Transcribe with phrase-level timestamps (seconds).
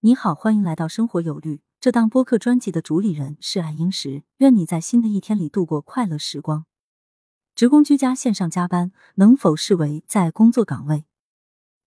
[0.00, 1.60] 你好，欢迎来到生活有律。
[1.80, 6.66] 这档播客专辑的主理人是爱英石，愿你在新的一天里度过快乐时光。
[7.56, 11.04] 职工居家线上加班能否视为在工作岗位？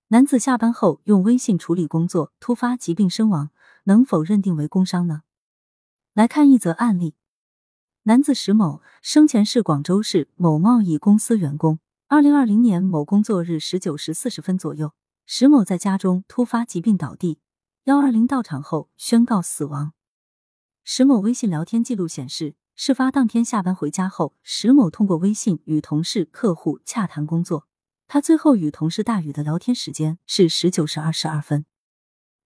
[0.10, 3.52] 男子下班后用微信处理工作，突发疾病身亡，
[3.86, 5.22] 能否认定为工伤呢？
[6.14, 7.16] 来看一则案例：
[8.04, 11.80] 男子石某生前是广州市某贸易公司员工。
[12.10, 14.92] 二零二零年某工作日十九时四十分左右，
[15.26, 17.40] 石某在家中突发疾病倒地。
[17.86, 19.94] 幺二零到场后宣告死亡。
[20.84, 27.68] 石某微信聊天记录显示，事发当天下班回家后，石某通过微信与同事、客户洽谈工作。
[28.08, 31.66] 他最后与同事大宇的聊天时间是十九时二十二分。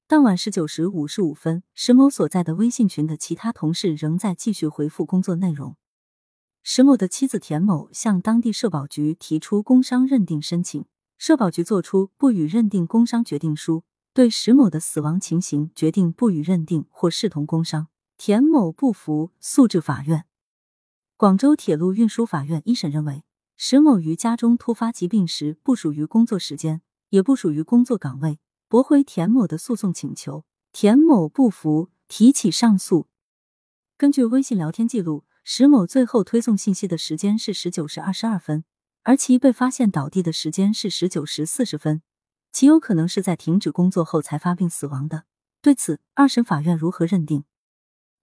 [0.08, 5.76] 当晚十九时五十五分，石某所在的微信群的其他同事仍在继续回复工作内容。
[6.64, 10.86] 石某的妻子田某向当地社保局提出工伤认定申请，
[11.18, 13.84] 社保局作出不予认定工伤决定书。
[14.16, 20.24] 对石某的死亡情形决定不予认定或视同工伤，田某不服，诉至法院。
[21.18, 23.26] 广州铁路运输法院一审认为，
[23.58, 30.46] 石某于家中突发疾病时不属于工作时间，也不属于工作岗位，驳回田某的诉讼请求。
[30.72, 33.10] 田某不服，提起上诉。
[33.98, 38.64] 根据微信聊天记录，石某最后推送信息的时间是十九时二十二分，
[39.04, 42.02] 而其被发现倒地的时间是十九时四十分。
[42.56, 45.26] 极有可能是在停止工作后才发病死亡的。
[45.62, 47.44] 对此，二审法院如何认定？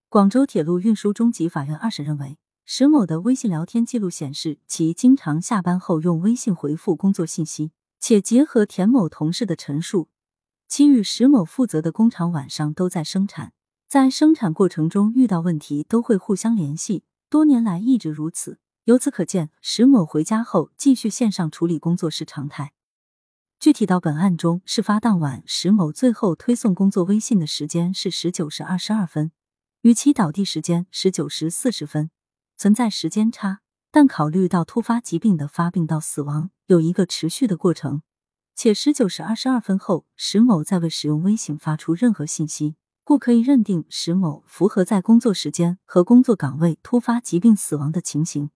[0.08, 10.08] 广州铁路运输中级法院二审认为，石某的微信聊天记录显示，其经常下班后用微信回复工作信息，且结合田某同事的陈述，
[10.66, 13.52] 其与石某负责的工厂晚上都在生产，
[13.86, 18.58] 在生产过程中遇到问题都会互相联系，多年来一直如此。
[18.84, 22.72] 由此可见，石某回家后继续线上处理工作是常态。
[23.62, 29.30] 具体到本案中，事发当晚石某最后推送工作微信的时间是十九时二十二分，
[29.82, 32.10] 与其倒地时间十九时四十分
[32.56, 33.60] 存在时间差。
[33.92, 38.02] 但考虑到突发疾病的发病到死亡有一个持续的过程，
[38.56, 48.50] 且十九时二十二分后石某再未使用微信发出任何信息，故可以认定石某符合在工作时间和工作岗位突发疾病死亡的情形。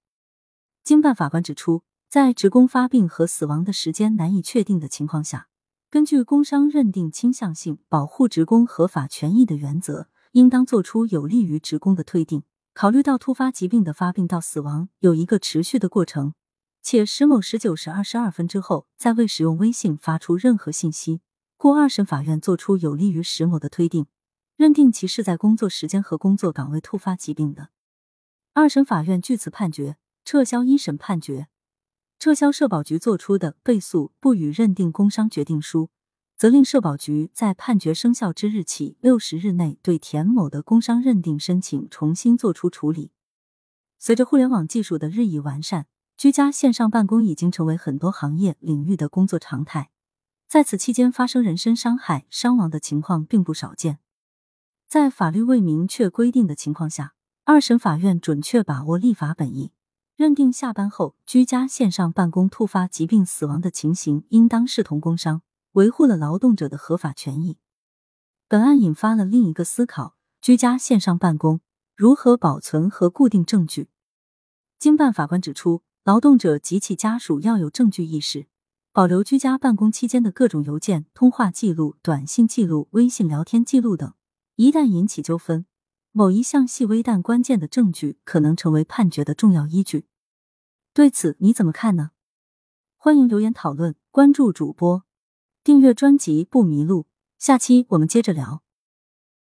[0.82, 1.84] 经办法官指出。
[2.16, 5.48] 在职工发病和死亡的时间难以确定的情况下，
[5.90, 12.44] 根据工伤认定倾向性保护职工合法权益的原则，应当作出有利于职工的推定。
[12.72, 16.32] 考虑到突发疾病的发病到死亡有一个持续的过程，
[16.80, 21.20] 且石某十九时二十二分之后再未使用微信发出任何信息，
[21.58, 24.06] 故二审法院作出有利于石某的推定，
[24.56, 27.68] 认定其是在工作时间和工作岗位突发疾病的。
[28.54, 31.48] 二审法院据此判决，撤销一审判决。
[32.18, 35.90] 撤销社保局作出的被诉不予认定工伤决定书，
[36.36, 43.12] 责令社保局在判决生效之日起六十日内对田某的工伤认定申请重新作出处理。
[43.98, 49.90] 随着互联网技术的日益完善，居家线上办公已经成为很多行业领域的工作常态。
[50.48, 53.98] 在此期间发生人身伤害、伤亡的情况并不少见。
[54.86, 59.72] 在法律未明确规定的情况下，二审法院准确把握立法本意。
[60.16, 67.58] 认定下班后居家线上办公突发疾病死亡的情形应当视同工伤，维护了劳动者的合法权益。
[68.48, 71.60] 本案引发了另一个思考：居家线上办公
[71.94, 73.90] 如何保存和固定证据？
[74.78, 78.46] 经办法官指出，劳动者及其家属要有证据意识，
[78.94, 84.14] 保留居家办公期间的各种邮件、通话记录、短信记录、微信聊天记录等，
[84.54, 85.66] 一旦引起纠纷。
[86.18, 90.06] 某一项细微但关键的证据可能成为判决的重要依据，
[90.94, 92.12] 对此你怎么看呢？
[92.96, 95.04] 欢迎留言讨论，关注主播，
[95.62, 97.04] 订阅专辑不迷路。
[97.36, 98.65] 下期我们接着聊。